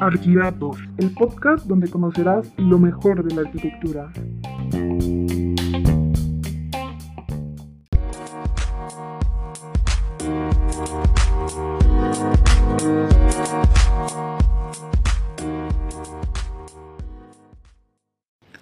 Arquidatos, 0.00 0.78
el 0.98 1.10
podcast 1.12 1.66
donde 1.66 1.88
conocerás 1.88 2.52
lo 2.56 2.78
mejor 2.78 3.24
de 3.24 3.34
la 3.34 3.42
arquitectura. 3.42 4.12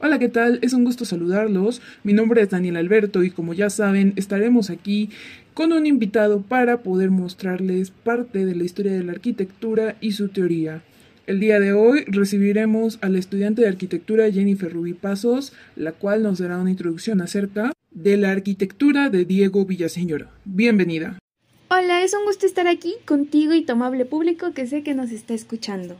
Hola, 0.00 0.20
¿qué 0.20 0.28
tal? 0.28 0.60
Es 0.62 0.74
un 0.74 0.84
gusto 0.84 1.04
saludarlos. 1.04 1.82
Mi 2.04 2.12
nombre 2.12 2.40
es 2.40 2.50
Daniel 2.50 2.76
Alberto 2.76 3.24
y 3.24 3.32
como 3.32 3.52
ya 3.52 3.68
saben, 3.68 4.12
estaremos 4.14 4.70
aquí 4.70 5.10
con 5.54 5.72
un 5.72 5.86
invitado 5.86 6.40
para 6.40 6.84
poder 6.84 7.10
mostrarles 7.10 7.90
parte 7.90 8.46
de 8.46 8.54
la 8.54 8.62
historia 8.62 8.92
de 8.92 9.02
la 9.02 9.10
arquitectura 9.10 9.96
y 10.00 10.12
su 10.12 10.28
teoría. 10.28 10.84
El 11.26 11.40
día 11.40 11.58
de 11.58 11.72
hoy 11.72 12.04
recibiremos 12.06 13.00
a 13.02 13.08
la 13.08 13.18
estudiante 13.18 13.62
de 13.62 13.68
arquitectura 13.68 14.30
Jennifer 14.30 14.72
Rubí 14.72 14.94
Pasos, 14.94 15.52
la 15.74 15.90
cual 15.90 16.22
nos 16.22 16.38
dará 16.38 16.58
una 16.58 16.70
introducción 16.70 17.20
acerca 17.20 17.72
de 17.90 18.16
la 18.18 18.30
arquitectura 18.30 19.10
de 19.10 19.24
Diego 19.24 19.64
Villaseñor. 19.64 20.28
Bienvenida. 20.44 21.18
Hola, 21.70 22.04
es 22.04 22.14
un 22.14 22.24
gusto 22.24 22.46
estar 22.46 22.68
aquí 22.68 22.94
contigo 23.04 23.52
y 23.52 23.62
tu 23.62 23.72
amable 23.72 24.04
público 24.04 24.52
que 24.52 24.68
sé 24.68 24.84
que 24.84 24.94
nos 24.94 25.10
está 25.10 25.34
escuchando. 25.34 25.96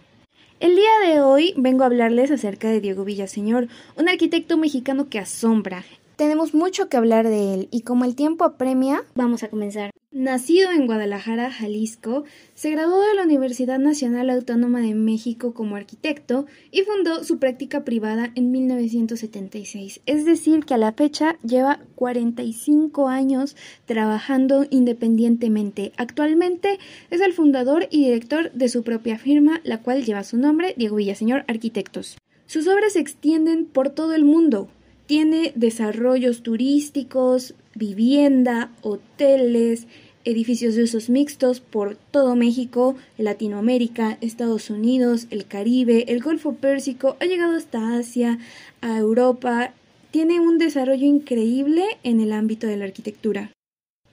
El 0.61 0.75
día 0.75 0.91
de 1.07 1.21
hoy 1.21 1.55
vengo 1.57 1.85
a 1.85 1.87
hablarles 1.87 2.33
acerca 2.33 2.69
de 2.69 2.81
Diego 2.81 3.05
Villaseñor, 3.05 3.69
un 3.95 4.09
arquitecto 4.09 4.57
mexicano 4.57 5.09
que 5.09 5.21
asombra. 5.21 5.85
Tenemos 6.17 6.53
mucho 6.53 6.89
que 6.89 6.97
hablar 6.97 7.29
de 7.29 7.55
él 7.55 7.69
y 7.71 7.83
como 7.83 8.05
el 8.05 8.17
tiempo 8.17 8.43
apremia, 8.45 9.05
vamos 9.15 9.45
a 9.45 9.51
comenzar. 9.51 9.93
Nacido 10.11 10.71
en 10.71 10.87
Guadalajara, 10.87 11.51
Jalisco, 11.51 12.25
se 12.55 12.71
graduó 12.71 13.03
de 13.03 13.15
la 13.15 13.25
Universidad 13.25 13.79
Nacional 13.79 14.31
Autónoma 14.31 14.81
de 14.81 14.95
México 14.95 15.53
como 15.53 15.77
arquitecto 15.77 16.47
y 16.71 16.81
fundó 16.81 17.25
su 17.25 17.39
práctica 17.39 17.85
privada 17.85 18.33
en 18.35 18.51
1976. 18.51 20.01
Es 20.07 20.25
decir, 20.25 20.65
que 20.65 20.73
a 20.73 20.79
la 20.79 20.93
fecha 20.93 21.37
lleva 21.45 21.81
45 21.97 23.09
años 23.09 23.55
trabajando 23.85 24.65
independientemente. 24.71 25.93
Actualmente 25.99 26.79
es 27.11 27.21
el 27.21 27.35
fundador 27.35 27.87
y 27.91 28.05
director 28.05 28.51
de 28.53 28.71
su 28.71 28.83
propia 28.85 29.19
firma, 29.19 29.61
la 29.63 29.83
cual 29.83 30.07
lleva 30.07 30.25
su 30.25 30.39
nombre, 30.39 30.73
Diego 30.79 30.97
Villaseñor 30.97 31.45
Arquitectos. 31.49 32.17
Sus 32.47 32.67
obras 32.67 32.95
se 32.95 33.01
extienden 33.01 33.67
por 33.67 33.91
todo 33.91 34.15
el 34.15 34.25
mundo, 34.25 34.71
tiene 35.05 35.53
desarrollos 35.55 36.43
turísticos, 36.43 37.55
vivienda, 37.79 38.71
hoteles, 38.83 39.87
edificios 40.25 40.75
de 40.75 40.83
usos 40.83 41.09
mixtos 41.09 41.61
por 41.61 41.97
todo 41.97 42.37
México, 42.37 42.97
Latinoamérica, 43.17 44.19
Estados 44.21 44.69
Unidos, 44.69 45.27
el 45.31 45.47
Caribe, 45.47 46.05
el 46.09 46.23
Golfo 46.23 46.55
Pérsico, 46.55 47.17
ha 47.21 47.25
llegado 47.25 47.57
hasta 47.57 47.97
Asia, 47.97 48.39
a 48.83 48.99
Europa, 48.99 49.73
tiene 50.11 50.41
un 50.41 50.59
desarrollo 50.59 51.07
increíble 51.07 51.85
en 52.03 52.21
el 52.21 52.33
ámbito 52.33 52.67
de 52.67 52.77
la 52.77 52.85
arquitectura. 52.85 53.53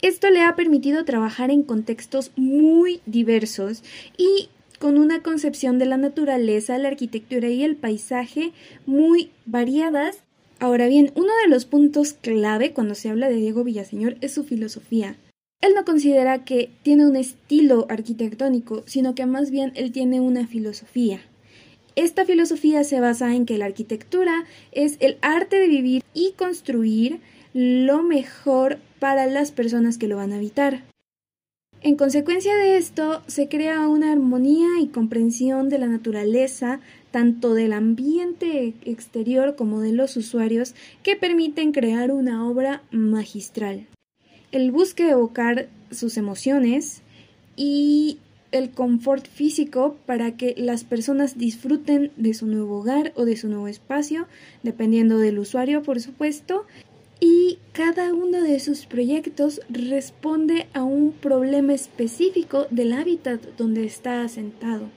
Esto 0.02 0.30
le 0.30 0.42
ha 0.42 0.56
permitido 0.56 1.04
trabajar 1.04 1.50
en 1.50 1.64
contextos 1.64 2.32
muy 2.36 3.02
diversos 3.06 3.84
y 4.18 4.50
con 4.78 4.98
una 4.98 5.24
concepción 5.24 5.80
de 5.80 5.86
la 5.86 5.98
naturaleza, 5.98 6.78
la 6.78 6.90
arquitectura 6.90 7.50
y 7.50 7.64
el 7.64 7.76
paisaje 7.76 8.52
muy 8.86 9.32
variadas 9.46 10.25
Ahora 10.60 10.88
bien, 10.88 11.12
uno 11.16 11.32
de 11.44 11.50
los 11.50 11.66
puntos 11.66 12.14
clave 12.14 12.72
cuando 12.72 12.96
se 12.96 13.10
habla 13.10 13.30
de 13.30 13.36
Diego 13.36 13.64
Villaseñor 13.64 14.16
es 14.22 14.34
su 14.34 14.44
filosofía. 14.44 15.18
Él 15.62 15.74
no 15.76 15.84
considera 15.84 16.46
que 16.46 16.70
tiene 16.82 17.06
un 17.06 17.16
estilo 17.18 17.86
arquitectónico, 17.90 18.84
sino 18.86 19.16
que 19.16 19.26
más 19.26 19.52
bien 19.52 19.74
él 19.76 19.92
tiene 19.92 20.22
una 20.22 20.48
filosofía. 20.48 21.20
Esta 21.96 22.26
filosofía 22.26 22.84
se 22.84 23.00
basa 23.00 23.36
en 23.36 23.46
que 23.46 23.58
la 23.58 23.66
arquitectura 23.66 24.46
es 24.72 24.98
el 25.00 25.18
arte 25.22 25.58
de 25.58 25.68
vivir 25.68 26.04
y 26.14 26.34
construir 26.38 27.20
lo 27.54 28.04
mejor 28.04 28.80
para 29.00 29.28
las 29.28 29.52
personas 29.52 29.98
que 29.98 30.08
lo 30.08 30.18
van 30.18 30.34
a 30.34 30.38
habitar. 30.38 30.84
En 31.86 31.98
consecuencia 31.98 32.56
de 32.56 32.78
esto, 32.78 33.22
se 33.28 33.48
crea 33.48 33.88
una 33.88 34.12
armonía 34.12 34.68
y 34.82 34.88
comprensión 34.88 35.70
de 35.70 35.78
la 35.78 35.86
naturaleza, 35.86 36.80
tanto 37.12 37.54
del 37.54 37.74
ambiente 37.74 38.74
exterior 38.86 39.56
como 39.56 39.82
de 39.82 39.92
los 39.92 40.18
usuarios, 40.18 40.74
que 41.04 41.16
permiten 41.16 41.74
crear 41.74 42.12
una 42.12 42.50
obra 42.50 42.82
magistral. 42.90 43.86
Él 44.52 44.72
busca 44.72 45.08
evocar 45.08 45.70
sus 45.92 46.18
emociones 46.18 47.04
y 47.56 48.18
el 48.52 48.72
confort 48.72 49.28
físico 49.28 49.96
para 50.08 50.38
que 50.38 50.56
las 50.58 50.86
personas 50.86 51.38
disfruten 51.38 52.12
de 52.18 52.34
su 52.34 52.48
nuevo 52.48 52.80
hogar 52.80 53.14
o 53.16 53.26
de 53.26 53.38
su 53.38 53.48
nuevo 53.48 53.68
espacio, 53.68 54.26
dependiendo 54.64 55.20
del 55.20 55.38
usuario, 55.38 55.84
por 55.84 56.02
supuesto, 56.02 56.66
y 57.20 57.60
cada 57.72 58.14
uno 58.14 58.42
de 58.42 58.60
sus 58.60 58.86
proyectos 58.86 59.62
responde 59.70 60.68
a 60.74 60.84
un 60.84 61.12
problema 61.12 61.74
específico 61.74 62.68
del 62.70 62.94
hábitat 62.94 63.42
donde 63.58 63.86
está 63.86 64.22
asentado. 64.22 64.90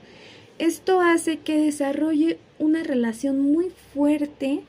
Esto 0.57 0.99
hace 1.01 1.39
que 1.39 1.59
desarrolle 1.59 2.39
una 2.57 2.83
relación 2.83 3.39
muy 3.39 3.71
fuerte 3.93 4.61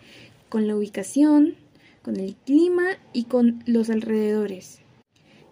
con 0.48 0.68
la 0.68 0.76
ubicación, 0.76 1.56
con 2.02 2.16
el 2.16 2.36
clima 2.36 2.98
y 3.12 3.24
con 3.24 3.62
los 3.66 3.90
alrededores. 3.90 4.80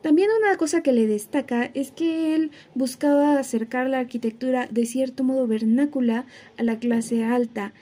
También 0.03 0.29
una 0.39 0.57
cosa 0.57 0.81
que 0.81 0.93
le 0.93 1.09
destaca 1.09 1.65
es 1.75 1.91
que 1.91 2.35
él 2.35 2.53
buscaba 2.75 3.39
acercar 3.39 3.91
la 3.91 3.99
arquitectura 3.99 4.69
de 4.71 4.87
cierto 4.87 5.25
modo 5.25 5.49
vernácula 5.49 6.25
a 6.57 6.63
la 6.63 6.79
clase 6.79 7.25
alta 7.25 7.73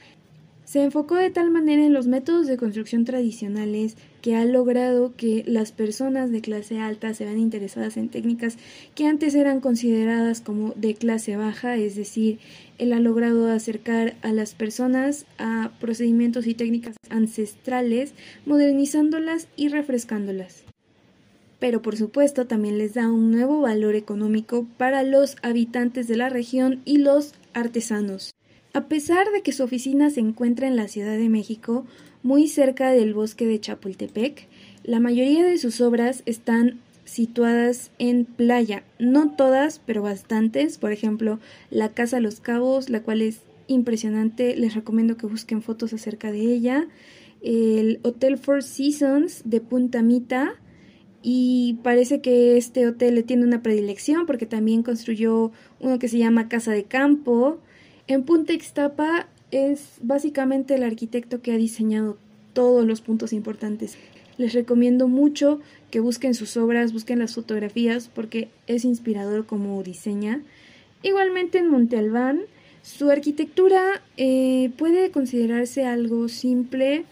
se 0.66 0.82
enfocó 0.82 1.15
de 1.15 1.31
tal 1.31 1.50
manera 1.50 1.87
en 1.87 1.93
los 1.93 2.09
métodos 2.09 2.49
de 2.49 2.56
construcción 2.56 3.04
tradicionales 3.04 3.97
que 4.21 4.34
ha 4.34 4.44
logrado 4.44 5.15
que 5.16 5.44
las 5.47 5.71
personas 5.71 6.32
de 6.32 6.41
clase 6.41 6.81
alta 6.81 7.15
se 7.15 7.25
vean 7.25 7.38
interesadas 7.38 7.97
en 7.97 8.09
técnicas 8.09 8.59
que 8.97 9.06
antes 9.06 9.37
eran 9.37 9.60
consideradas 9.60 10.41
como 10.41 10.72
de 10.75 10.94
clase 10.94 11.37
baja, 11.37 11.76
es 11.76 11.94
decir, 11.94 12.41
él 12.78 12.93
ha 12.93 12.99
logrado 12.99 13.49
acercar 13.49 14.16
a 14.22 14.32
las 14.32 14.55
personas 14.55 15.25
a 15.38 15.71
procedimientos 15.78 16.49
y 16.49 16.55
técnicas 16.55 16.97
ancestrales, 17.10 18.12
modernizándolas 18.44 19.47
y 19.56 19.69
refrescándolas. 19.69 20.65
Pero 21.60 21.81
por 21.81 21.97
supuesto 21.97 22.49
también 22.49 22.76
les 22.76 22.94
da 22.94 23.09
un 23.09 23.31
nuevo 23.31 23.60
valor 23.60 23.94
económico 23.94 24.66
para 24.76 25.05
los 25.05 25.37
habitantes 25.43 26.09
de 26.09 26.16
la 26.16 26.28
región 26.28 26.82
y 26.84 26.99
los 26.99 27.34
artesanos. 27.55 28.35
A 28.76 28.88
pesar 28.88 29.32
de 29.32 29.41
que 29.41 29.53
su 29.53 29.62
oficina 29.62 30.10
se 30.10 30.20
encuentra 30.20 30.69
en 30.69 30.76
la 30.76 30.87
Ciudad 30.87 31.16
de 31.16 31.31
México, 31.31 31.87
muy 32.22 32.47
cerca 32.47 32.91
del 32.91 33.14
bosque 33.14 33.47
de 33.47 33.59
Chapultepec, 33.59 34.48
la 34.84 35.00
mayoría 35.00 35.44
de 35.44 35.56
sus 35.56 35.81
obras 35.81 36.22
están 36.26 36.81
situadas 37.06 37.91
en 37.98 38.26
playa. 38.26 38.84
No 38.98 39.31
todas, 39.31 39.81
pero 39.87 40.03
bastantes. 40.03 40.76
Por 40.76 40.92
ejemplo, 40.92 41.41
la 41.70 41.94
Casa 41.94 42.20
Los 42.20 42.41
Cabos, 42.41 42.91
la 42.91 43.00
cual 43.00 43.22
es 43.22 43.41
impresionante. 43.66 44.54
Les 44.56 44.75
recomiendo 44.75 45.16
que 45.16 45.26
busquen 45.26 45.62
fotos 45.62 45.94
acerca 45.94 46.31
de 46.31 46.43
ella. 46.43 46.87
El 47.41 47.98
Hotel 48.03 48.37
Four 48.37 48.62
Seasons 48.62 49.41
de 49.47 49.62
Punta 49.62 50.03
Mita. 50.03 50.53
Y 51.22 51.78
parece 51.82 52.20
que 52.20 52.58
este 52.58 52.87
hotel 52.87 53.14
le 53.14 53.22
tiene 53.22 53.44
una 53.44 53.62
predilección 53.62 54.26
porque 54.26 54.44
también 54.44 54.82
construyó 54.82 55.50
uno 55.81 55.98
que 55.98 56.08
se 56.08 56.19
llama 56.19 56.50
Casa 56.50 56.72
de 56.72 56.84
Campo. 56.84 57.62
En 58.09 58.22
Punta 58.22 58.53
Ixtapa 58.53 59.27
es 59.50 59.94
básicamente 60.00 60.77
el 60.77 60.84
arquitecto 60.84 61.43
que 61.43 61.53
ha 61.53 61.56
diseñado 61.56 62.19
todos 62.53 62.87
los 62.87 63.00
puntos 63.00 63.33
importantes. 63.33 63.97
Les 64.39 64.53
recomiendo 64.53 65.09
mucho 65.09 65.61
que 65.91 65.99
busquen 65.99 66.34
sus 66.34 66.56
obras, 66.56 66.93
busquen 66.93 67.19
las 67.19 67.34
fotografías 67.34 68.08
porque 68.14 68.49
es 68.69 68.85
inspirador 68.85 69.47
como 69.47 69.82
diseña. 69.82 70.43
Igualmente 71.03 71.58
en 71.58 71.69
Monte 71.69 71.97
Albán, 71.97 72.43
su 72.82 73.11
arquitectura 73.11 74.03
eh, 74.17 74.70
puede 74.79 75.11
considerarse 75.11 75.85
algo 75.85 76.29
simple, 76.29 77.05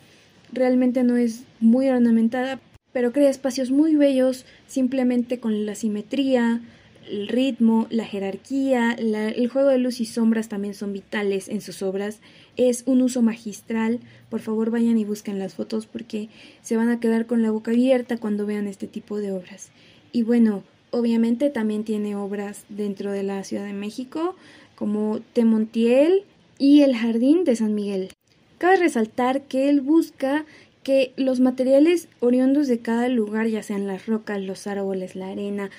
realmente 0.53 1.03
no 1.03 1.17
es 1.17 1.43
muy 1.59 1.89
ornamentada, 1.89 2.61
pero 2.93 3.13
crea 3.13 3.31
espacios 3.31 3.73
muy 3.73 3.97
bellos 3.97 4.45
simplemente 4.69 5.41
con 5.41 5.67
la 5.67 5.75
simetría, 5.75 6.61
el 7.11 7.29
ritmo, 7.29 7.87
la 7.91 8.05
jerarquía, 8.05 8.93
el 8.93 9.49
juego 9.49 9.69
de 9.69 9.79
luz 9.79 10.01
y 10.01 10.07
sombras 10.07 10.49
también 10.49 10.75
son 10.75 10.93
vitales 10.93 11.49
en 11.49 11.61
sus 11.61 11.83
obras. 11.83 12.21
Es 12.57 12.85
un 12.87 13.03
uso 13.03 13.23
magistral. 13.23 14.01
Por 14.31 14.41
favor 14.41 14.71
vayan 14.71 14.99
y 14.99 15.05
busquen 15.05 15.39
las 15.39 15.55
fotos 15.55 15.87
porque 15.87 16.29
se 16.63 16.77
van 16.77 16.89
a 16.89 17.01
quedar 17.01 17.27
con 17.27 17.43
la 17.43 17.51
boca 17.51 17.71
abierta 17.71 18.17
cuando 18.17 18.47
vean 18.47 18.67
este 18.67 18.87
tipo 18.87 19.19
de 19.19 19.33
obras. 19.33 19.71
Y 20.13 20.23
bueno, 20.23 20.63
obviamente 20.91 21.51
también 21.51 21.85
tiene 21.85 22.17
obras 22.17 22.65
dentro 22.69 23.11
de 23.13 23.23
la 23.23 23.43
Ciudad 23.45 23.65
de 23.65 23.73
México 23.73 24.37
como 24.75 25.21
Temontiel 25.33 26.25
y 26.59 26.83
el 26.83 26.97
Jardín 26.97 27.45
de 27.45 27.57
San 27.57 27.75
Miguel. 27.75 28.11
Cabe 28.59 28.77
resaltar 28.77 29.43
que 29.43 29.69
él 29.69 29.81
busca 29.81 30.47
que 30.85 31.13
los 31.17 31.41
materiales 31.41 32.09
oriundos 32.21 32.69
de 32.69 32.79
cada 32.79 33.09
lugar, 33.09 33.49
ya 33.49 33.63
sean 33.63 33.87
las 33.87 34.07
rocas, 34.07 34.41
los 34.41 34.67
árboles, 34.67 35.17
la 35.17 35.29
arena, 35.29 35.71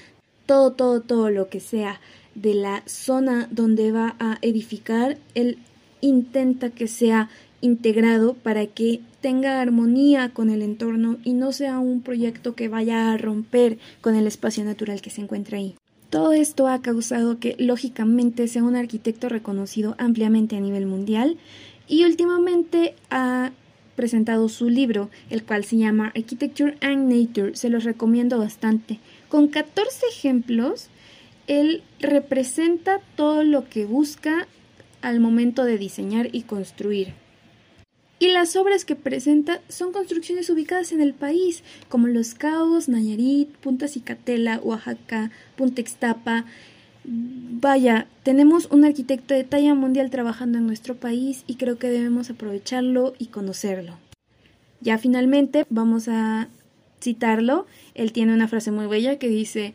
todo, 0.46 0.72
todo, 0.72 1.02
todo 1.02 1.30
lo 1.30 1.50
que 1.50 1.60
sea 1.60 2.00
de 2.36 2.54
la 2.54 2.84
zona 2.86 3.48
donde 3.52 3.92
va 3.92 4.16
a 4.20 4.38
edificar, 4.42 5.18
él 5.34 5.58
intenta 6.02 6.70
que 6.70 6.88
sea 6.88 7.30
integrado 7.62 8.34
para 8.34 8.68
que 8.68 9.02
tenga 9.22 9.60
armonía 9.60 10.30
con 10.30 10.50
el 10.50 10.62
entorno 10.62 11.18
y 11.24 11.34
no 11.34 11.52
sea 11.52 11.80
un 11.80 12.02
proyecto 12.02 12.54
que 12.54 12.68
vaya 12.68 13.12
a 13.12 13.18
romper 13.18 13.80
con 14.02 14.16
el 14.16 14.28
espacio 14.28 14.64
natural 14.64 15.02
que 15.02 15.10
se 15.10 15.22
encuentra 15.22 15.58
ahí. 15.58 15.76
Todo 16.10 16.34
esto 16.34 16.68
ha 16.68 16.82
causado 16.82 17.40
que 17.40 17.56
lógicamente 17.58 18.48
sea 18.48 18.64
un 18.64 18.76
arquitecto 18.76 19.30
reconocido 19.30 19.96
ampliamente 19.98 20.56
a 20.56 20.62
nivel 20.62 20.86
mundial 20.86 21.38
y 21.88 22.06
últimamente 22.06 22.96
ha 23.10 23.52
presentado 23.96 24.50
su 24.50 24.70
libro, 24.70 25.10
el 25.30 25.44
cual 25.44 25.64
se 25.64 25.78
llama 25.78 26.12
Architecture 26.16 26.78
and 26.82 27.12
Nature, 27.12 27.56
se 27.56 27.70
los 27.70 27.84
recomiendo 27.84 28.38
bastante. 28.38 29.00
Con 29.30 29.48
14 29.48 30.06
ejemplos, 30.12 30.90
él 31.48 31.84
representa 32.00 33.00
todo 33.16 33.44
lo 33.44 33.70
que 33.70 33.86
busca 33.86 34.48
al 35.02 35.20
momento 35.20 35.64
de 35.64 35.78
diseñar 35.78 36.30
y 36.32 36.44
construir. 36.44 37.14
Y 38.18 38.30
las 38.30 38.56
obras 38.56 38.86
que 38.86 38.96
presenta 38.96 39.62
son 39.68 39.92
construcciones 39.92 40.50
ubicadas 40.50 40.92
en 40.94 41.02
el 41.02 41.14
país, 41.14 41.64
como 41.90 42.08
Los 42.08 42.34
Cabos, 42.34 42.88
Nayarit, 42.88 43.50
Punta 43.58 43.88
Cicatela, 43.88 44.60
Oaxaca, 44.64 45.32
Punta 45.58 45.82
Extapa. 45.82 46.46
Vaya, 47.04 48.08
tenemos 48.24 48.68
un 48.72 48.86
arquitecto 48.86 49.34
de 49.34 49.44
talla 49.44 49.76
mundial 49.76 50.10
trabajando 50.10 50.58
en 50.58 50.66
nuestro 50.66 50.96
país 50.96 51.44
y 51.46 51.56
creo 51.56 51.78
que 51.78 51.90
debemos 51.90 52.30
aprovecharlo 52.30 53.14
y 53.20 53.28
conocerlo. 53.28 54.00
Ya 54.80 54.98
finalmente 54.98 55.66
vamos 55.70 56.08
a 56.08 56.48
citarlo. 57.02 57.66
Él 57.94 58.12
tiene 58.12 58.34
una 58.34 58.48
frase 58.48 58.72
muy 58.72 58.88
bella 58.88 59.18
que 59.18 59.28
dice 59.28 59.74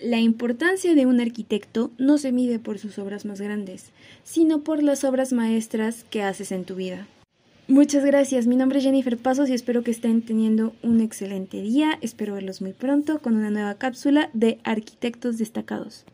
la 0.00 0.20
importancia 0.20 0.94
de 0.94 1.06
un 1.06 1.20
arquitecto 1.20 1.90
no 1.98 2.18
se 2.18 2.30
mide 2.30 2.60
por 2.60 2.78
sus 2.78 2.98
obras 2.98 3.24
más 3.24 3.40
grandes, 3.40 3.90
sino 4.22 4.60
por 4.62 4.82
las 4.82 5.02
obras 5.02 5.32
maestras 5.32 6.04
que 6.04 6.22
haces 6.22 6.52
en 6.52 6.64
tu 6.64 6.76
vida. 6.76 7.08
Muchas 7.66 8.04
gracias, 8.04 8.46
mi 8.46 8.56
nombre 8.56 8.78
es 8.78 8.84
Jennifer 8.84 9.18
Pasos 9.18 9.50
y 9.50 9.54
espero 9.54 9.82
que 9.82 9.90
estén 9.90 10.22
teniendo 10.22 10.72
un 10.82 11.00
excelente 11.00 11.60
día. 11.60 11.98
Espero 12.00 12.34
verlos 12.34 12.62
muy 12.62 12.72
pronto 12.72 13.18
con 13.18 13.36
una 13.36 13.50
nueva 13.50 13.74
cápsula 13.74 14.30
de 14.32 14.58
arquitectos 14.64 15.36
destacados. 15.36 16.06